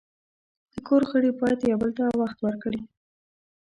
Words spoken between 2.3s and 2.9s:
ورکړي.